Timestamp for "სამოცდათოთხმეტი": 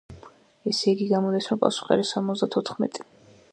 2.17-3.09